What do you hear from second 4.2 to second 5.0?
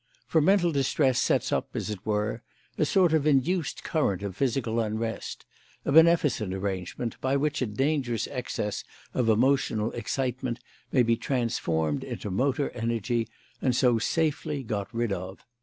of physical